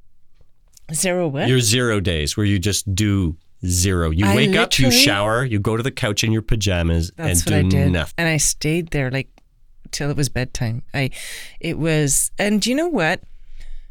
Zero 0.93 1.29
what? 1.29 1.49
Your 1.49 1.61
zero 1.61 2.01
days, 2.01 2.37
where 2.37 2.47
you 2.47 2.59
just 2.59 2.93
do 2.95 3.37
zero. 3.65 4.11
You 4.11 4.27
I 4.27 4.35
wake 4.35 4.57
up, 4.57 4.79
you 4.79 4.91
shower, 4.91 5.45
you 5.45 5.59
go 5.59 5.77
to 5.77 5.83
the 5.83 5.91
couch 5.91 6.25
in 6.25 6.33
your 6.33 6.43
pajamas, 6.43 7.13
That's 7.17 7.45
and 7.47 7.65
what 7.65 7.71
do 7.71 7.79
I 7.79 7.83
did. 7.83 7.93
nothing. 7.93 8.15
And 8.19 8.29
I 8.29 8.37
stayed 8.39 8.91
there 8.91 9.11
like 9.11 9.29
till 9.93 10.11
it 10.11 10.17
was 10.17 10.29
bedtime. 10.29 10.83
I 10.93 11.11
it 11.61 11.79
was 11.79 12.31
and 12.39 12.65
you 12.65 12.75
know 12.75 12.89
what? 12.89 13.23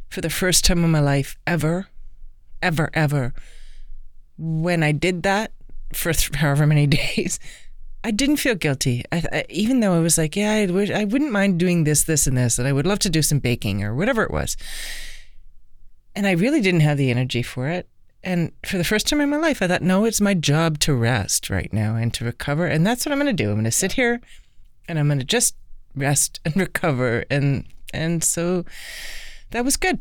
For 0.10 0.22
the 0.22 0.30
first 0.30 0.66
time 0.66 0.84
in 0.84 0.92
my 0.92 1.00
life 1.00 1.38
ever, 1.46 1.88
ever, 2.62 2.90
ever, 2.94 3.34
when 4.38 4.84
I 4.84 4.92
did 4.92 5.24
that 5.24 5.52
for 5.94 6.14
th- 6.14 6.36
however 6.36 6.66
many 6.68 6.88
days, 7.16 7.40
I 8.04 8.12
didn't 8.12 8.38
feel 8.38 8.56
guilty. 8.56 9.04
I, 9.12 9.24
I, 9.32 9.46
even 9.50 9.80
though 9.80 9.96
I 9.96 10.00
was 10.00 10.18
like, 10.18 10.36
yeah, 10.36 10.52
I, 10.52 10.66
would, 10.68 10.92
I 10.92 11.06
wouldn't 11.06 11.32
mind 11.32 11.60
doing 11.60 11.86
this, 11.86 12.04
this, 12.04 12.28
and 12.28 12.38
this, 12.38 12.60
and 12.60 12.68
I 12.68 12.72
would 12.72 12.86
love 12.86 13.00
to 13.00 13.10
do 13.10 13.24
some 13.24 13.40
baking 13.40 13.84
or 13.84 13.96
whatever 13.96 14.22
it 14.22 14.30
was. 14.30 14.56
And 16.16 16.28
I 16.28 16.32
really 16.32 16.62
didn't 16.62 16.82
have 16.82 17.00
the 17.00 17.10
energy 17.10 17.42
for 17.42 17.68
it. 17.68 17.90
And 18.24 18.52
for 18.64 18.78
the 18.78 18.84
first 18.84 19.08
time 19.08 19.22
in 19.22 19.30
my 19.30 19.38
life, 19.38 19.62
I 19.62 19.68
thought, 19.68 19.82
no, 19.82 20.06
it's 20.06 20.22
my 20.22 20.36
job 20.36 20.78
to 20.80 20.94
rest 20.94 21.50
right 21.50 21.72
now 21.74 21.96
and 21.96 22.14
to 22.14 22.26
recover. 22.26 22.68
And 22.68 22.86
that's 22.86 23.06
what 23.06 23.12
I'm 23.12 23.20
going 23.20 23.36
to 23.36 23.44
do. 23.44 23.50
I'm 23.50 23.56
going 23.56 23.66
to 23.66 23.72
sit 23.72 23.94
here 23.94 24.22
and 24.88 25.00
I'm 25.00 25.08
going 25.08 25.20
to 25.20 25.26
just 25.26 25.56
rest 25.96 26.40
and 26.46 26.56
recover. 26.56 27.26
And 27.30 27.66
and 27.94 28.24
so 28.24 28.66
that 29.52 29.64
was 29.64 29.78
good. 29.78 30.00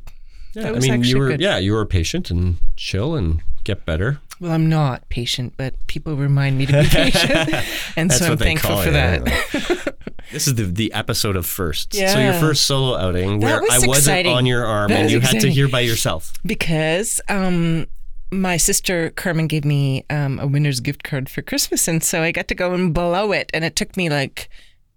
Yeah, 0.55 0.63
that 0.65 0.77
I 0.77 0.79
mean, 0.79 1.03
you 1.05 1.19
were 1.19 1.29
good. 1.29 1.41
yeah, 1.41 1.59
you 1.59 1.73
were 1.73 1.85
patient 1.85 2.31
and 2.31 2.57
chill 2.77 3.15
and 3.17 3.43
get 3.65 3.85
better. 3.85 4.21
Well, 4.41 4.53
I'm 4.53 4.69
not 4.69 5.09
patient, 5.09 5.55
but 5.57 5.75
people 5.87 6.17
remind 6.17 6.59
me 6.59 6.67
to 6.67 6.83
be 6.83 6.89
patient. 6.89 7.55
and 7.97 8.13
so 8.13 8.33
I'm 8.33 8.39
thankful 8.39 8.77
for 8.83 8.89
it, 8.89 8.93
that. 8.93 9.95
This 10.33 10.49
is 10.49 10.55
the 10.55 10.65
the 10.65 10.93
episode 10.95 11.37
of 11.37 11.45
firsts. 11.47 11.97
So 11.97 12.19
your 12.19 12.33
first 12.35 12.65
solo 12.65 12.97
outing 12.97 13.41
That 13.41 13.47
where 13.47 13.61
was 13.61 13.85
I 13.85 13.87
wasn't 13.87 14.27
on 14.27 14.47
your 14.47 14.65
arm 14.65 14.89
That 14.89 14.97
and 14.97 15.05
was 15.05 15.13
you 15.13 15.21
had 15.21 15.41
to 15.41 15.51
hear 15.51 15.69
by 15.69 15.81
yourself. 15.81 16.33
because 16.45 17.21
um, 17.29 17.87
my 18.33 18.57
sister 18.57 19.11
Carmen 19.11 19.47
gave 19.47 19.65
me 19.65 20.05
um, 20.11 20.39
a 20.41 20.47
winner's 20.47 20.81
gift 20.81 21.05
card 21.05 21.29
for 21.29 21.43
Christmas, 21.43 21.87
and 21.87 22.03
so 22.03 22.23
I 22.23 22.33
got 22.33 22.49
to 22.49 22.55
go 22.55 22.73
and 22.75 22.93
blow 22.95 23.33
it, 23.33 23.51
and 23.55 23.65
it 23.65 23.77
took 23.77 23.97
me 23.97 24.09
like 24.09 24.49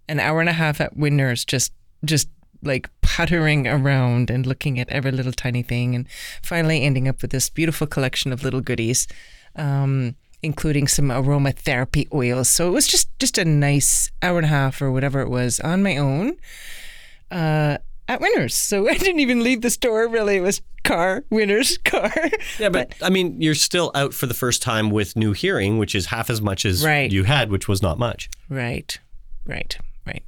an 0.08 0.20
hour 0.20 0.40
and 0.40 0.48
a 0.48 0.52
half 0.54 0.80
at 0.80 0.96
Winners, 0.96 1.44
just 1.44 1.72
just 2.04 2.28
like 2.62 2.88
puttering 3.02 3.66
around 3.68 4.30
and 4.30 4.46
looking 4.46 4.80
at 4.80 4.88
every 4.88 5.12
little 5.12 5.32
tiny 5.32 5.62
thing, 5.62 5.94
and 5.94 6.06
finally 6.42 6.82
ending 6.82 7.06
up 7.08 7.22
with 7.22 7.30
this 7.30 7.48
beautiful 7.50 7.86
collection 7.86 8.32
of 8.32 8.42
little 8.42 8.60
goodies. 8.60 9.06
Um, 9.56 10.14
including 10.40 10.86
some 10.86 11.08
aromatherapy 11.08 12.06
oils 12.14 12.48
so 12.48 12.68
it 12.68 12.70
was 12.70 12.86
just 12.86 13.08
just 13.18 13.38
a 13.38 13.44
nice 13.44 14.12
hour 14.22 14.36
and 14.38 14.44
a 14.44 14.48
half 14.48 14.80
or 14.80 14.92
whatever 14.92 15.20
it 15.20 15.28
was 15.28 15.58
on 15.58 15.82
my 15.82 15.96
own 15.96 16.36
uh, 17.32 17.76
at 18.06 18.20
Winners. 18.20 18.54
So 18.54 18.88
I 18.90 18.94
didn't 18.96 19.20
even 19.20 19.42
leave 19.42 19.62
the 19.62 19.70
store 19.70 20.08
really. 20.08 20.36
It 20.36 20.40
was 20.42 20.62
car, 20.84 21.24
Winners, 21.30 21.78
car. 21.78 22.12
Yeah, 22.58 22.68
but 22.68 22.94
I 23.02 23.10
mean, 23.10 23.40
you're 23.40 23.54
still 23.56 23.90
out 23.94 24.14
for 24.14 24.26
the 24.26 24.34
first 24.34 24.62
time 24.62 24.90
with 24.90 25.16
new 25.16 25.32
hearing, 25.32 25.76
which 25.78 25.94
is 25.94 26.06
half 26.06 26.30
as 26.30 26.40
much 26.40 26.64
as 26.64 26.84
Right. 26.84 27.10
you 27.10 27.24
had, 27.24 27.50
which 27.50 27.66
was 27.68 27.82
not 27.82 27.98
much. 27.98 28.30
Right, 28.48 28.98
right, 29.44 29.76
right. 30.08 30.24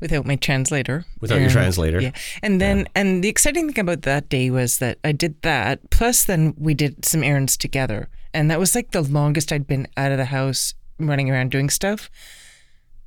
Without 0.00 0.26
my 0.26 0.36
translator. 0.36 1.04
Without 1.20 1.40
your 1.40 1.50
translator. 1.50 2.00
Yeah. 2.00 2.12
And 2.42 2.60
then, 2.60 2.86
and 2.94 3.24
the 3.24 3.28
exciting 3.28 3.72
thing 3.72 3.80
about 3.80 4.02
that 4.02 4.28
day 4.28 4.50
was 4.50 4.78
that 4.78 4.98
I 5.02 5.12
did 5.12 5.40
that. 5.42 5.90
Plus, 5.90 6.24
then 6.24 6.54
we 6.56 6.74
did 6.74 7.04
some 7.04 7.24
errands 7.24 7.56
together. 7.56 8.08
And 8.34 8.50
that 8.50 8.60
was 8.60 8.74
like 8.74 8.92
the 8.92 9.02
longest 9.02 9.52
I'd 9.52 9.66
been 9.66 9.88
out 9.96 10.12
of 10.12 10.18
the 10.18 10.26
house 10.26 10.74
running 10.98 11.30
around 11.30 11.50
doing 11.50 11.70
stuff 11.70 12.10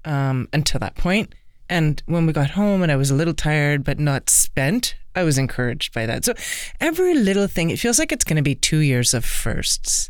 um, 0.04 0.48
until 0.54 0.80
that 0.80 0.96
point. 0.96 1.34
And 1.70 2.02
when 2.06 2.26
we 2.26 2.34
got 2.34 2.52
home 2.52 2.84
and 2.84 2.92
I 2.92 2.96
was 2.96 3.10
a 3.10 3.16
little 3.16 3.34
tired 3.34 3.84
but 3.84 4.00
not 4.00 4.30
spent, 4.30 4.96
I 5.16 5.24
was 5.24 5.38
encouraged 5.38 5.94
by 5.94 6.06
that. 6.06 6.26
So 6.26 6.34
every 6.80 7.16
little 7.16 7.48
thing, 7.48 7.70
it 7.70 7.80
feels 7.80 7.98
like 7.98 8.12
it's 8.12 8.24
going 8.24 8.38
to 8.38 8.44
be 8.44 8.56
two 8.56 8.80
years 8.80 9.14
of 9.14 9.26
firsts. 9.26 10.10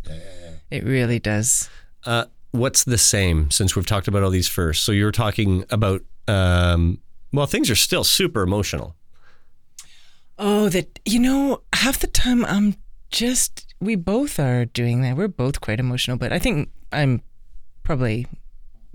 It 0.72 0.84
really 0.84 1.20
does. 1.20 1.70
Uh, 2.06 2.26
what's 2.56 2.84
the 2.84 2.98
same 2.98 3.52
since 3.52 3.76
we've 3.76 3.86
talked 3.86 4.08
about 4.08 4.24
all 4.24 4.30
these 4.30 4.48
first? 4.48 4.84
So 4.84 4.92
you 4.92 5.06
were 5.06 5.12
talking 5.12 5.66
about, 5.70 6.02
um, 6.28 7.00
well, 7.32 7.46
things 7.46 7.70
are 7.70 7.76
still 7.76 8.04
super 8.04 8.42
emotional. 8.42 8.96
Oh, 10.38 10.70
that 10.70 11.00
you 11.06 11.20
know, 11.20 11.62
half 11.74 12.00
the 12.00 12.08
time 12.08 12.44
I'm 12.46 12.76
just 13.10 13.74
we 13.80 13.96
both 13.96 14.40
are 14.40 14.66
doing 14.66 15.02
that. 15.02 15.16
We're 15.16 15.28
both 15.28 15.62
quite 15.62 15.80
emotional, 15.80 16.18
but 16.18 16.34
I 16.34 16.40
think 16.40 16.70
I'm 16.92 17.22
probably 17.84 18.28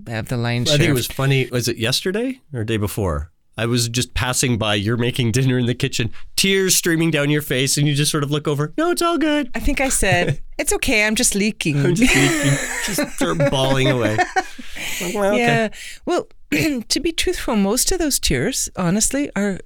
have 0.07 0.27
the 0.27 0.37
lion's 0.37 0.71
I 0.71 0.77
think 0.77 0.89
it 0.89 0.93
was 0.93 1.07
funny. 1.07 1.47
Was 1.51 1.67
it 1.67 1.77
yesterday 1.77 2.41
or 2.53 2.63
day 2.63 2.77
before? 2.77 3.31
I 3.57 3.65
was 3.65 3.89
just 3.89 4.13
passing 4.13 4.57
by. 4.57 4.75
You're 4.75 4.97
making 4.97 5.33
dinner 5.33 5.59
in 5.59 5.65
the 5.65 5.75
kitchen, 5.75 6.11
tears 6.35 6.75
streaming 6.75 7.11
down 7.11 7.29
your 7.29 7.41
face, 7.41 7.77
and 7.77 7.87
you 7.87 7.93
just 7.93 8.09
sort 8.09 8.23
of 8.23 8.31
look 8.31 8.47
over. 8.47 8.73
No, 8.77 8.91
it's 8.91 9.01
all 9.01 9.17
good. 9.17 9.51
I 9.53 9.59
think 9.59 9.81
I 9.81 9.89
said 9.89 10.41
it's 10.61 10.73
okay. 10.73 11.05
I'm 11.05 11.15
just 11.15 11.35
leaking. 11.35 11.83
I'm 11.83 11.95
just, 11.95 12.15
leaking. 12.15 12.57
just 12.85 13.15
start 13.15 13.51
bawling 13.51 13.87
away. 13.87 14.15
Like, 14.15 15.13
well, 15.15 15.33
okay. 15.33 15.39
Yeah. 15.39 15.69
Well, 16.05 16.27
to 16.87 16.99
be 16.99 17.11
truthful, 17.11 17.55
most 17.55 17.91
of 17.91 17.99
those 17.99 18.19
tears, 18.19 18.69
honestly, 18.75 19.29
are 19.35 19.59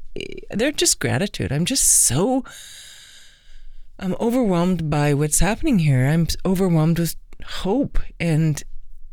they're 0.49 0.71
just 0.71 0.99
gratitude. 0.99 1.51
I'm 1.51 1.65
just 1.65 1.87
so 1.87 2.43
I'm 3.99 4.15
overwhelmed 4.19 4.89
by 4.89 5.13
what's 5.13 5.39
happening 5.39 5.79
here. 5.79 6.07
I'm 6.07 6.27
overwhelmed 6.45 6.99
with 6.99 7.15
hope 7.43 7.99
and 8.19 8.63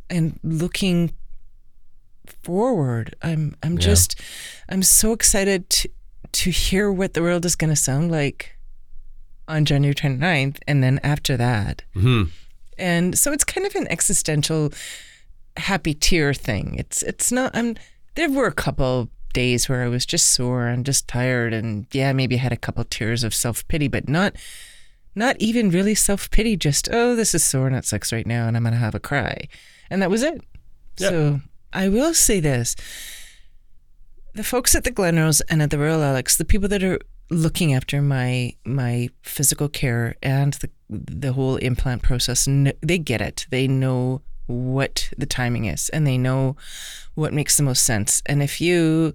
and 0.08 0.38
looking 0.42 1.12
forward. 2.42 3.14
I'm 3.22 3.56
I'm 3.62 3.78
just 3.78 4.20
I'm 4.68 4.82
so 4.82 5.12
excited 5.12 5.68
to 5.70 5.88
to 6.32 6.50
hear 6.50 6.90
what 6.90 7.14
the 7.14 7.20
world 7.20 7.44
is 7.44 7.56
going 7.56 7.70
to 7.70 7.76
sound 7.76 8.10
like 8.10 8.56
on 9.52 9.64
January 9.64 9.94
29th 9.94 10.58
and 10.66 10.82
then 10.82 10.98
after 11.02 11.36
that. 11.36 11.82
Mhm. 11.94 12.30
And 12.78 13.18
so 13.18 13.32
it's 13.32 13.44
kind 13.44 13.66
of 13.66 13.74
an 13.74 13.86
existential 13.90 14.72
happy 15.56 15.94
tear 15.94 16.32
thing. 16.34 16.76
It's 16.78 17.02
it's 17.02 17.30
not 17.30 17.54
I'm 17.54 17.76
there 18.14 18.30
were 18.30 18.46
a 18.46 18.52
couple 18.52 19.10
days 19.34 19.68
where 19.68 19.82
I 19.82 19.88
was 19.88 20.04
just 20.04 20.26
sore 20.26 20.66
and 20.66 20.84
just 20.84 21.08
tired 21.08 21.52
and 21.54 21.86
yeah, 21.92 22.12
maybe 22.12 22.36
I 22.36 22.38
had 22.38 22.52
a 22.52 22.56
couple 22.56 22.84
tears 22.84 23.24
of 23.24 23.34
self-pity, 23.34 23.88
but 23.88 24.08
not 24.08 24.34
not 25.14 25.36
even 25.38 25.70
really 25.70 25.94
self-pity, 25.94 26.56
just 26.56 26.88
oh, 26.90 27.14
this 27.14 27.34
is 27.34 27.44
sore 27.44 27.66
and 27.66 27.76
it 27.76 27.84
sucks 27.84 28.12
right 28.12 28.26
now 28.26 28.46
and 28.48 28.56
I'm 28.56 28.62
going 28.62 28.72
to 28.72 28.78
have 28.78 28.94
a 28.94 29.00
cry. 29.00 29.48
And 29.90 30.00
that 30.00 30.10
was 30.10 30.22
it. 30.22 30.42
Yeah. 30.98 31.08
So, 31.08 31.40
I 31.72 31.88
will 31.88 32.14
say 32.14 32.40
this. 32.40 32.76
The 34.34 34.44
folks 34.44 34.74
at 34.74 34.84
the 34.84 34.90
Glenrose 34.90 35.42
and 35.50 35.62
at 35.62 35.70
the 35.70 35.78
Royal 35.78 36.02
Alex, 36.02 36.36
the 36.36 36.44
people 36.46 36.68
that 36.68 36.82
are 36.82 36.98
looking 37.32 37.74
after 37.74 38.02
my 38.02 38.54
my 38.64 39.08
physical 39.22 39.68
care 39.68 40.16
and 40.22 40.54
the 40.54 40.70
the 40.88 41.32
whole 41.32 41.56
implant 41.56 42.02
process, 42.02 42.46
they 42.82 42.98
get 42.98 43.20
it. 43.20 43.46
They 43.50 43.66
know 43.66 44.22
what 44.46 45.10
the 45.16 45.26
timing 45.26 45.64
is 45.64 45.88
and 45.90 46.06
they 46.06 46.18
know 46.18 46.56
what 47.14 47.32
makes 47.32 47.56
the 47.56 47.62
most 47.62 47.84
sense. 47.84 48.22
And 48.26 48.42
if 48.42 48.60
you 48.60 49.14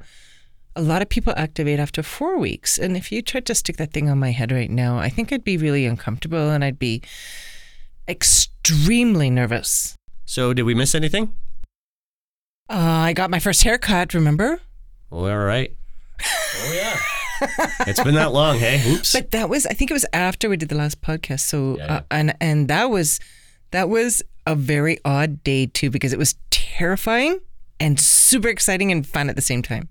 a 0.75 0.81
lot 0.81 1.01
of 1.01 1.09
people 1.09 1.33
activate 1.35 1.79
after 1.79 2.03
four 2.03 2.37
weeks. 2.37 2.77
And 2.77 2.95
if 2.95 3.11
you 3.11 3.23
tried 3.23 3.47
to 3.47 3.55
stick 3.55 3.77
that 3.77 3.93
thing 3.93 4.09
on 4.09 4.19
my 4.19 4.29
head 4.29 4.51
right 4.51 4.69
now, 4.69 4.99
I 4.99 5.09
think 5.09 5.33
I'd 5.33 5.43
be 5.43 5.57
really 5.57 5.87
uncomfortable 5.87 6.51
and 6.51 6.63
I'd 6.63 6.77
be 6.77 7.01
extremely 8.07 9.31
nervous. 9.31 9.95
So, 10.25 10.53
did 10.53 10.63
we 10.63 10.75
miss 10.75 10.93
anything? 10.93 11.33
Uh, 12.69 12.75
I 13.09 13.13
got 13.13 13.31
my 13.31 13.39
first 13.39 13.63
haircut, 13.63 14.13
remember? 14.13 14.61
All 15.09 15.35
right. 15.35 15.75
Oh, 16.23 16.73
yeah. 16.75 16.99
It's 17.87 18.01
been 18.03 18.15
that 18.15 18.33
long, 18.33 18.59
hey? 18.59 18.81
Oops. 18.91 19.11
But 19.13 19.31
that 19.31 19.49
was, 19.49 19.65
I 19.65 19.73
think 19.73 19.91
it 19.91 19.93
was 19.93 20.05
after 20.13 20.49
we 20.49 20.57
did 20.57 20.69
the 20.69 20.75
last 20.75 21.01
podcast. 21.01 21.41
So, 21.41 21.77
Yeah. 21.77 21.85
uh, 21.97 22.01
and 22.11 22.35
and 22.41 22.67
that 22.67 22.89
was 22.89 23.19
that 23.71 23.89
was 23.89 24.23
a 24.45 24.55
very 24.55 24.97
odd 25.05 25.43
day 25.43 25.65
too 25.67 25.89
because 25.89 26.13
it 26.13 26.19
was 26.19 26.35
terrifying 26.51 27.39
and 27.79 27.99
super 27.99 28.47
exciting 28.47 28.91
and 28.91 29.05
fun 29.05 29.29
at 29.29 29.35
the 29.35 29.41
same 29.41 29.61
time. 29.61 29.89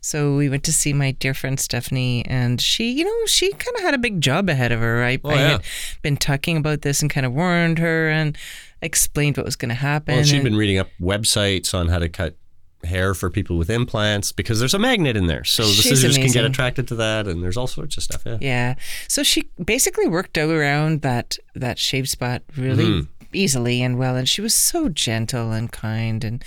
So 0.00 0.36
we 0.36 0.50
went 0.50 0.64
to 0.64 0.72
see 0.74 0.92
my 0.92 1.12
dear 1.12 1.32
friend 1.32 1.58
Stephanie, 1.58 2.22
and 2.26 2.60
she, 2.60 2.90
you 2.92 3.04
know, 3.04 3.26
she 3.26 3.50
kind 3.52 3.74
of 3.76 3.82
had 3.82 3.94
a 3.94 3.98
big 3.98 4.20
job 4.20 4.50
ahead 4.50 4.72
of 4.72 4.80
her. 4.80 5.02
I, 5.02 5.18
Oh, 5.24 5.30
I 5.30 5.34
yeah. 5.36 5.48
had 5.52 5.62
been 6.02 6.18
talking 6.18 6.58
about 6.58 6.82
this 6.82 7.00
and 7.00 7.10
kind 7.10 7.24
of 7.24 7.32
warned 7.32 7.78
her 7.78 8.10
and 8.10 8.36
explained 8.82 9.38
what 9.38 9.46
was 9.46 9.56
going 9.56 9.70
to 9.70 9.74
happen. 9.74 10.16
well, 10.16 10.24
she'd 10.24 10.34
and- 10.36 10.44
been 10.44 10.56
reading 10.56 10.76
up 10.78 10.88
websites 11.00 11.72
on 11.72 11.88
how 11.88 11.98
to 11.98 12.10
cut 12.10 12.36
hair 12.84 13.14
for 13.14 13.30
people 13.30 13.56
with 13.56 13.70
implants 13.70 14.32
because 14.32 14.58
there's 14.60 14.74
a 14.74 14.78
magnet 14.78 15.16
in 15.16 15.26
there. 15.26 15.44
So 15.44 15.62
the 15.64 15.68
She's 15.72 15.84
scissors 16.00 16.16
can 16.18 16.30
get 16.30 16.44
attracted 16.44 16.86
to 16.88 16.94
that, 16.96 17.26
and 17.26 17.42
there's 17.42 17.56
all 17.56 17.66
sorts 17.66 17.96
of 17.96 18.02
stuff. 18.02 18.22
Yeah. 18.26 18.38
Yeah. 18.40 18.74
So 19.08 19.22
she 19.22 19.48
basically 19.64 20.06
worked 20.08 20.36
around 20.38 21.02
that 21.02 21.36
that 21.54 21.78
shave 21.78 22.08
spot 22.08 22.42
really 22.56 22.84
Mm-hmm. 22.84 23.10
easily 23.32 23.82
and 23.82 23.98
well, 23.98 24.16
and 24.16 24.28
she 24.28 24.40
was 24.40 24.54
so 24.54 24.88
gentle 24.88 25.52
and 25.52 25.70
kind, 25.72 26.22
and 26.24 26.44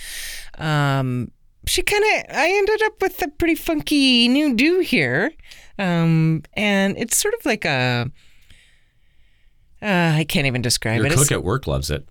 um, 0.58 1.30
she 1.66 1.82
kind 1.82 2.02
of 2.04 2.34
I 2.36 2.48
ended 2.48 2.82
up 2.84 3.02
with 3.02 3.20
a 3.22 3.28
pretty 3.28 3.54
funky 3.54 4.26
new 4.28 4.54
do 4.54 4.80
here, 4.80 5.32
um, 5.78 6.42
and 6.54 6.96
it's 6.98 7.16
sort 7.16 7.34
of 7.34 7.44
like 7.44 7.64
a. 7.64 8.10
Uh, 9.80 10.12
I 10.16 10.24
can't 10.28 10.46
even 10.46 10.60
describe 10.62 10.96
Your 10.96 11.06
it. 11.06 11.10
cook 11.10 11.18
It's- 11.26 11.32
at 11.32 11.44
work 11.44 11.66
loves 11.66 11.90
it. 11.90 12.08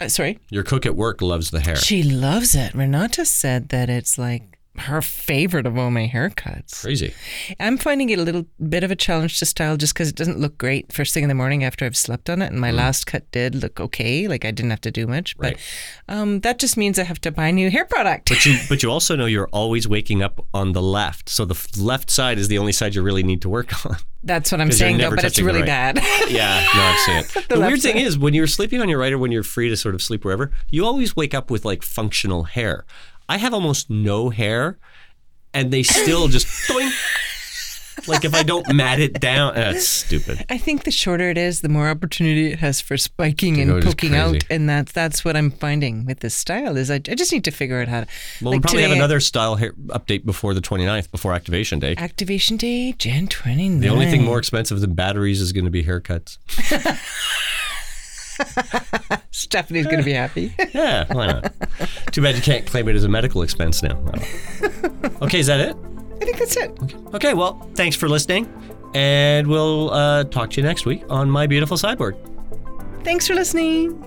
Uh, 0.00 0.08
sorry. 0.08 0.38
Your 0.50 0.62
cook 0.62 0.86
at 0.86 0.96
work 0.96 1.22
loves 1.22 1.50
the 1.50 1.60
hair. 1.60 1.76
She 1.76 2.02
loves 2.02 2.54
it. 2.54 2.74
Renata 2.74 3.24
said 3.24 3.68
that 3.70 3.88
it's 3.90 4.18
like 4.18 4.58
her 4.76 5.00
favorite 5.00 5.66
of 5.66 5.78
all 5.78 5.90
my 5.90 6.08
haircuts. 6.08 6.82
Crazy. 6.82 7.14
I'm 7.60 7.78
finding 7.78 8.10
it 8.10 8.18
a 8.18 8.22
little 8.22 8.46
bit 8.68 8.82
of 8.82 8.90
a 8.90 8.96
challenge 8.96 9.38
to 9.38 9.46
style 9.46 9.76
just 9.76 9.94
because 9.94 10.08
it 10.08 10.16
doesn't 10.16 10.40
look 10.40 10.58
great 10.58 10.92
first 10.92 11.14
thing 11.14 11.22
in 11.22 11.28
the 11.28 11.34
morning 11.34 11.62
after 11.62 11.84
I've 11.84 11.96
slept 11.96 12.28
on 12.28 12.42
it. 12.42 12.50
And 12.50 12.60
my 12.60 12.72
last 12.72 13.06
cut 13.06 13.30
did 13.30 13.54
look 13.54 13.78
okay. 13.80 14.26
Like 14.26 14.44
I 14.44 14.50
didn't 14.50 14.70
have 14.70 14.80
to 14.82 14.90
do 14.90 15.06
much. 15.06 15.36
But 15.38 15.56
um, 16.08 16.40
that 16.40 16.58
just 16.58 16.76
means 16.76 16.98
I 16.98 17.04
have 17.04 17.20
to 17.22 17.30
buy 17.30 17.48
a 17.48 17.52
new 17.52 17.70
hair 17.70 17.84
product. 17.84 18.28
But 18.28 18.44
you, 18.44 18.58
but 18.68 18.82
you 18.82 18.90
also 18.90 19.14
know 19.14 19.26
you're 19.26 19.48
always 19.52 19.86
waking 19.86 20.22
up 20.22 20.44
on 20.52 20.72
the 20.72 20.82
left. 20.82 21.28
So 21.28 21.44
the 21.44 21.68
left 21.80 22.10
side 22.10 22.38
is 22.38 22.48
the 22.48 22.58
only 22.58 22.72
side 22.72 22.94
you 22.94 23.02
really 23.02 23.22
need 23.22 23.42
to 23.42 23.48
work 23.48 23.86
on. 23.86 23.96
That's 24.24 24.50
what 24.50 24.60
I'm 24.60 24.72
saying, 24.72 24.98
though, 24.98 25.10
but 25.10 25.22
it's 25.22 25.36
the 25.36 25.44
really 25.44 25.60
right. 25.60 25.94
bad. 25.94 26.00
Yeah, 26.30 26.66
no, 26.74 26.80
I've 26.82 26.98
seen 27.00 27.16
it. 27.16 27.48
the 27.48 27.56
left 27.56 27.70
weird 27.70 27.82
thing 27.82 27.96
side. 27.96 28.06
is, 28.06 28.18
when 28.18 28.32
you're 28.32 28.46
sleeping 28.46 28.80
on 28.80 28.88
your 28.88 28.98
right 28.98 29.12
or 29.12 29.18
when 29.18 29.30
you're 29.30 29.42
free 29.42 29.68
to 29.68 29.76
sort 29.76 29.94
of 29.94 30.02
sleep 30.02 30.24
wherever, 30.24 30.50
you 30.70 30.84
always 30.84 31.14
wake 31.14 31.34
up 31.34 31.50
with 31.50 31.64
like 31.64 31.82
functional 31.82 32.44
hair. 32.44 32.86
I 33.28 33.38
have 33.38 33.54
almost 33.54 33.90
no 33.90 34.30
hair, 34.30 34.78
and 35.52 35.72
they 35.72 35.82
still 35.82 36.28
just. 36.28 36.46
Like 38.06 38.24
if 38.24 38.34
I 38.34 38.42
don't 38.42 38.70
mat 38.74 39.00
it 39.00 39.20
down, 39.20 39.52
uh, 39.52 39.72
that's 39.72 39.86
stupid. 39.86 40.44
I 40.50 40.58
think 40.58 40.84
the 40.84 40.90
shorter 40.90 41.30
it 41.30 41.38
is, 41.38 41.60
the 41.60 41.68
more 41.68 41.88
opportunity 41.88 42.52
it 42.52 42.58
has 42.58 42.80
for 42.80 42.96
spiking 42.96 43.60
and 43.60 43.82
poking 43.82 44.14
out, 44.14 44.44
and 44.50 44.68
that's 44.68 44.92
that's 44.92 45.24
what 45.24 45.36
I'm 45.36 45.50
finding 45.50 46.04
with 46.04 46.20
this 46.20 46.34
style. 46.34 46.76
Is 46.76 46.90
I, 46.90 46.96
I 46.96 46.98
just 47.14 47.32
need 47.32 47.44
to 47.44 47.50
figure 47.50 47.80
out 47.80 47.88
how 47.88 48.00
to. 48.00 48.06
Well, 48.42 48.52
like 48.52 48.56
we'll 48.56 48.60
probably 48.60 48.82
have 48.82 48.92
another 48.92 49.20
style 49.20 49.56
hair 49.56 49.72
update 49.86 50.26
before 50.26 50.54
the 50.54 50.60
29th, 50.60 51.10
before 51.10 51.32
activation 51.32 51.78
day. 51.78 51.94
activation 51.96 52.56
day, 52.56 52.92
Jan 52.92 53.26
29. 53.26 53.80
The 53.80 53.88
only 53.88 54.10
thing 54.10 54.24
more 54.24 54.38
expensive 54.38 54.80
than 54.80 54.94
batteries 54.94 55.40
is 55.40 55.52
going 55.52 55.64
to 55.64 55.70
be 55.70 55.84
haircuts. 55.84 56.38
Stephanie's 59.30 59.86
going 59.86 59.98
to 59.98 60.04
be 60.04 60.12
happy. 60.12 60.54
yeah, 60.74 61.12
why 61.12 61.26
not? 61.26 61.52
Too 62.12 62.22
bad 62.22 62.36
you 62.36 62.42
can't 62.42 62.66
claim 62.66 62.88
it 62.88 62.96
as 62.96 63.04
a 63.04 63.08
medical 63.08 63.42
expense 63.42 63.82
now. 63.82 63.96
okay, 65.22 65.40
is 65.40 65.46
that 65.46 65.60
it? 65.60 65.76
I 66.20 66.24
think 66.24 66.38
that's 66.38 66.56
it. 66.56 66.70
Okay, 66.70 66.96
okay 67.14 67.34
well, 67.34 67.68
thanks 67.74 67.96
for 67.96 68.08
listening. 68.08 68.48
And 68.94 69.48
we'll 69.48 69.90
uh, 69.90 70.24
talk 70.24 70.50
to 70.50 70.60
you 70.60 70.66
next 70.66 70.86
week 70.86 71.02
on 71.10 71.28
My 71.28 71.46
Beautiful 71.46 71.76
Cyborg. 71.76 72.16
Thanks 73.04 73.26
for 73.26 73.34
listening. 73.34 74.00